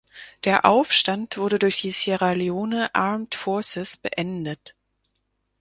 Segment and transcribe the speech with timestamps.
[0.45, 4.73] Der Aufstand wurde durch die Sierra Leone Armed Forces beendet.